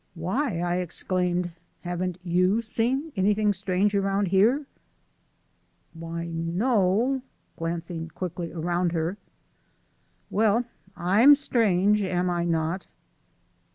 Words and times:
"Why," 0.15 0.59
I 0.61 0.77
exclaimed, 0.77 1.51
"haven't 1.81 2.17
you 2.23 2.63
seen 2.63 3.11
anything 3.15 3.53
strange 3.53 3.93
around 3.93 4.29
here?'" 4.29 4.65
"Why, 5.93 6.25
no" 6.25 7.21
glancing 7.59 8.07
quickly 8.09 8.51
around 8.51 8.93
her. 8.93 9.17
"Well, 10.31 10.65
I'm 10.97 11.35
strange, 11.35 12.01
am 12.01 12.31
I 12.31 12.45
not?" 12.45 12.87